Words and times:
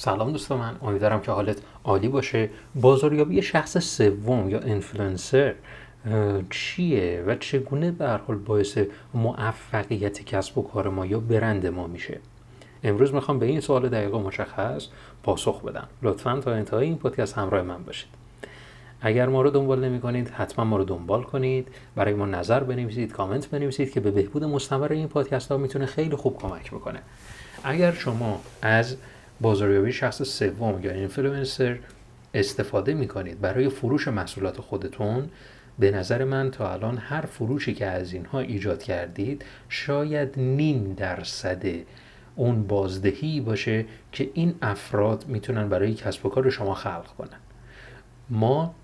سلام 0.00 0.32
دوست 0.32 0.52
من 0.52 0.76
امیدوارم 0.82 1.20
که 1.20 1.32
حالت 1.32 1.58
عالی 1.84 2.08
باشه. 2.08 2.50
بازاریابی 2.74 3.42
شخص 3.42 3.78
سوم 3.78 4.50
یا 4.50 4.58
اینفلوئنسر 4.58 5.54
چیه 6.50 7.24
و 7.26 7.34
چگونه 7.34 7.90
به 7.90 8.08
حال 8.08 8.36
باعث 8.36 8.78
موفقیت 9.14 10.24
کسب 10.24 10.58
و 10.58 10.62
کار 10.62 10.88
ما 10.88 11.06
یا 11.06 11.20
برند 11.20 11.66
ما 11.66 11.86
میشه؟ 11.86 12.18
امروز 12.82 13.14
می‌خوام 13.14 13.38
به 13.38 13.46
این 13.46 13.60
سوال 13.60 13.88
دقیق 13.88 14.14
مشخص 14.14 14.86
پاسخ 15.22 15.62
بدم. 15.62 15.88
لطفا 16.02 16.40
تا 16.40 16.52
انتهای 16.52 16.84
این 16.84 16.98
پادکست 16.98 17.38
همراه 17.38 17.62
من 17.62 17.82
باشید. 17.84 18.08
اگر 19.00 19.28
ما 19.28 19.42
رو 19.42 19.50
دنبال 19.50 19.84
نمی 19.84 20.00
کنید 20.00 20.28
حتما 20.28 20.64
ما 20.64 20.76
رو 20.76 20.84
دنبال 20.84 21.22
کنید. 21.22 21.68
برای 21.94 22.14
ما 22.14 22.26
نظر 22.26 22.60
بنویسید 22.60 23.12
کامنت 23.12 23.46
بنویسید 23.46 23.92
که 23.92 24.00
به 24.00 24.10
بهبود 24.10 24.44
مستمر 24.44 24.92
این 24.92 25.08
پادکست 25.08 25.52
ها 25.52 25.58
می‌تونه 25.58 25.86
خیلی 25.86 26.16
خوب 26.16 26.38
کمک 26.38 26.70
بکنه. 26.70 27.02
اگر 27.64 27.92
شما 27.92 28.40
از 28.62 28.96
بازاریابی 29.40 29.92
شخص 29.92 30.22
سوم 30.22 30.80
یا 30.82 30.92
اینفلوئنسر 30.92 31.78
استفاده 32.34 32.94
می 32.94 33.08
کنید 33.08 33.40
برای 33.40 33.68
فروش 33.68 34.08
محصولات 34.08 34.60
خودتون 34.60 35.28
به 35.78 35.90
نظر 35.90 36.24
من 36.24 36.50
تا 36.50 36.72
الان 36.72 36.98
هر 36.98 37.20
فروشی 37.20 37.74
که 37.74 37.86
از 37.86 38.12
اینها 38.12 38.40
ایجاد 38.40 38.82
کردید 38.82 39.44
شاید 39.68 40.38
نیم 40.38 40.94
درصد 40.94 41.62
اون 42.36 42.66
بازدهی 42.66 43.40
باشه 43.40 43.86
که 44.12 44.30
این 44.34 44.54
افراد 44.62 45.24
می‌تونن 45.28 45.68
برای 45.68 45.94
کسب 45.94 46.26
و 46.26 46.28
کار 46.28 46.50
شما 46.50 46.74
خلق 46.74 47.06
کنن. 47.06 47.38
ما 48.30 48.74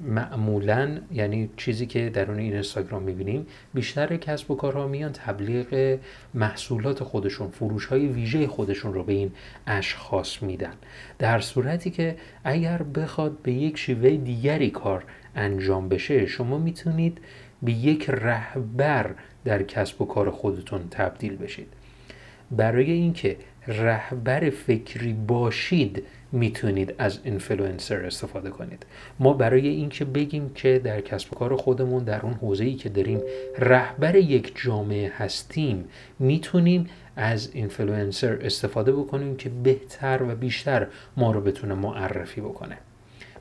معمولا 0.00 0.98
یعنی 1.12 1.50
چیزی 1.56 1.86
که 1.86 2.10
درون 2.10 2.38
این 2.38 2.52
اینستاگرام 2.52 3.02
می‌بینیم 3.02 3.46
بیشتر 3.74 4.16
کسب 4.16 4.50
و 4.50 4.54
کارها 4.54 4.86
میان 4.86 5.12
تبلیغ 5.12 5.98
محصولات 6.34 7.04
خودشون 7.04 7.48
فروش 7.50 7.86
های 7.86 8.06
ویژه 8.06 8.46
خودشون 8.46 8.94
رو 8.94 9.04
به 9.04 9.12
این 9.12 9.32
اشخاص 9.66 10.42
میدن. 10.42 10.74
در 11.18 11.40
صورتی 11.40 11.90
که 11.90 12.16
اگر 12.44 12.82
بخواد 12.82 13.38
به 13.42 13.52
یک 13.52 13.78
شیوه 13.78 14.10
دیگری 14.10 14.70
کار 14.70 15.04
انجام 15.36 15.88
بشه 15.88 16.26
شما 16.26 16.58
می‌تونید 16.58 17.18
به 17.62 17.72
یک 17.72 18.10
رهبر 18.10 19.14
در 19.44 19.62
کسب 19.62 20.02
و 20.02 20.04
کار 20.04 20.30
خودتون 20.30 20.88
تبدیل 20.90 21.36
بشید. 21.36 21.68
برای 22.50 22.90
اینکه 22.90 23.36
رهبر 23.66 24.50
فکری 24.50 25.12
باشید 25.12 26.02
می‌تونید 26.32 26.94
از 26.98 27.18
اینفلوئنسر 27.24 28.04
استفاده 28.04 28.50
کنید. 28.50 28.86
ما 29.18 29.32
برای 29.32 29.68
اینکه 29.68 30.04
بگیم 30.04 30.50
که 30.54 30.80
در 30.84 31.00
کسب 31.00 31.32
و 31.32 31.36
کار 31.36 31.56
خودمون 31.56 32.04
در 32.04 32.20
اون 32.20 32.34
حوزه‌ای 32.34 32.74
که 32.74 32.88
داریم 32.88 33.20
رهبر 33.58 34.16
یک 34.16 34.52
جامعه 34.56 35.12
هستیم 35.16 35.84
می‌تونیم 36.18 36.86
از 37.16 37.50
اینفلوئنسر 37.52 38.38
استفاده 38.42 38.92
بکنیم 38.92 39.36
که 39.36 39.48
بهتر 39.48 40.22
و 40.22 40.34
بیشتر 40.34 40.86
ما 41.16 41.32
رو 41.32 41.40
بتونه 41.40 41.74
معرفی 41.74 42.40
بکنه. 42.40 42.78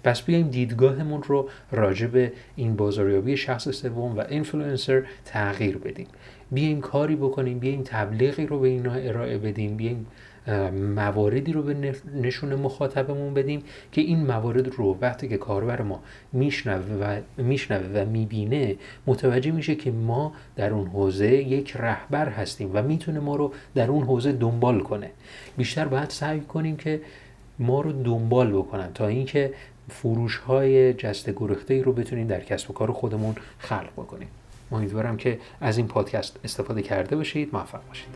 پس 0.03 0.21
بیایم 0.21 0.47
دیدگاهمون 0.47 1.23
رو 1.23 1.49
راجع 1.71 2.07
به 2.07 2.31
این 2.55 2.75
بازاریابی 2.75 3.37
شخص 3.37 3.69
سوم 3.69 4.17
و 4.17 4.23
اینفلوئنسر 4.29 5.03
تغییر 5.25 5.77
بدیم. 5.77 6.07
بیایم 6.51 6.81
کاری 6.81 7.15
بکنیم 7.15 7.59
بیایم 7.59 7.81
تبلیغی 7.85 8.45
رو 8.45 8.59
به 8.59 8.67
اینا 8.67 8.94
ارائه 8.94 9.38
بدیم 9.38 9.78
بیایم 9.78 10.05
مواردی 10.95 11.53
رو 11.53 11.61
به 11.63 11.94
نشون 12.16 12.55
مخاطبمون 12.55 13.33
بدیم 13.33 13.63
که 13.91 14.01
این 14.01 14.25
موارد 14.25 14.67
رو 14.67 14.97
وقتی 15.01 15.28
که 15.28 15.38
کاربر 15.38 15.81
ما 15.81 16.03
میشنوه 16.33 16.95
و 17.01 17.22
میشنوه 17.38 18.01
و 18.01 18.05
می‌بینه 18.05 18.75
متوجه 19.07 19.51
میشه 19.51 19.75
که 19.75 19.91
ما 19.91 20.33
در 20.55 20.73
اون 20.73 20.88
حوزه 20.88 21.33
یک 21.33 21.75
رهبر 21.75 22.29
هستیم 22.29 22.72
و 22.73 22.81
می‌تونه 22.81 23.19
ما 23.19 23.35
رو 23.35 23.53
در 23.75 23.89
اون 23.89 24.03
حوزه 24.03 24.31
دنبال 24.31 24.79
کنه. 24.79 25.11
بیشتر 25.57 25.85
باید 25.85 26.09
سعی 26.09 26.39
کنیم 26.39 26.78
که 26.78 27.01
ما 27.59 27.81
رو 27.81 27.91
دنبال 27.91 28.52
بکنن 28.52 28.94
تا 28.94 29.08
اینکه 29.08 29.53
فروش 29.90 30.38
های 30.38 30.94
جست 30.94 31.30
گرخته 31.30 31.81
رو 31.81 31.94
بتونیم 31.94 32.28
در 32.28 32.40
کسب 32.40 32.72
و 32.72 32.74
کار 32.74 32.91
خودمون 32.91 33.36
خلق 33.59 33.91
بکنیم. 33.97 34.28
امیدوارم 34.72 35.18
که 35.18 35.40
از 35.62 35.78
این 35.78 35.88
پادکست 35.88 36.40
استفاده 36.44 36.81
کرده 36.81 37.16
باشید. 37.16 37.50
موفق 37.53 37.88
باشید. 37.88 38.08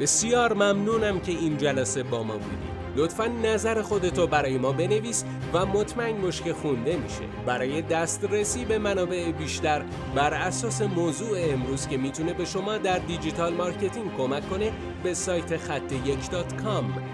بسیار 0.00 0.52
ممنونم 0.52 1.20
که 1.20 1.32
این 1.32 1.58
جلسه 1.58 2.02
با 2.02 2.22
ما 2.22 2.32
بودید. 2.32 2.84
لطفا 2.96 3.26
نظر 3.26 3.82
خودتو 3.82 4.26
برای 4.26 4.58
ما 4.58 4.72
بنویس 4.72 5.24
و 5.52 5.66
مطمئن 5.66 6.20
باش 6.20 6.42
که 6.42 6.52
خونده 6.52 6.96
میشه. 6.96 7.22
برای 7.46 7.82
دسترسی 7.82 8.64
به 8.64 8.78
منابع 8.78 9.32
بیشتر 9.32 9.82
بر 10.14 10.34
اساس 10.34 10.82
موضوع 10.82 11.38
امروز 11.52 11.88
که 11.88 11.96
می‌تونه 11.96 12.32
به 12.32 12.44
شما 12.44 12.78
در 12.78 12.98
digital 12.98 13.54
marketing 13.54 14.16
کمک 14.16 14.50
کنه 14.50 14.72
به 15.02 15.14
سایت 15.14 15.56
خط 15.56 15.92
یک 15.92 16.18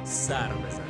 سر 0.05 0.49
بزن 0.49 0.90